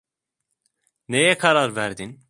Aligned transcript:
Neye 1.07 1.37
karar 1.37 1.75
verdin? 1.75 2.19